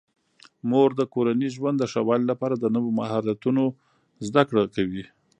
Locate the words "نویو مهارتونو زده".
2.75-4.43